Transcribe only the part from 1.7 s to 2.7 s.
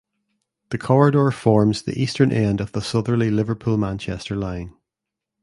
the eastern end